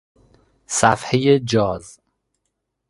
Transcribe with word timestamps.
صفحهی 0.67 1.39
جاز 1.39 1.99